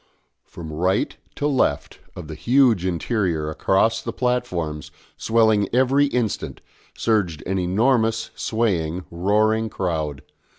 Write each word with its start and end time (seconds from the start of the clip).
From 0.45 0.73
right 0.73 1.15
to 1.35 1.45
left 1.45 1.99
of 2.15 2.27
the 2.27 2.33
huge 2.33 2.87
interior, 2.87 3.51
across 3.51 4.01
the 4.01 4.11
platforms, 4.11 4.89
swelling 5.15 5.69
every 5.75 6.07
instant, 6.07 6.59
surged 6.97 7.43
an 7.45 7.59
enormous 7.59 8.31
swaying, 8.33 9.05
roaring 9.11 9.69
crowd. 9.69 10.23